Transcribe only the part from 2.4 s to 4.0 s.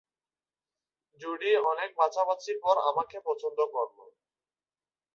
পর আমাকে পছন্দ করল।